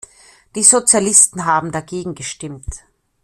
[0.55, 2.65] Die Sozialisten haben dagegen gestimmt!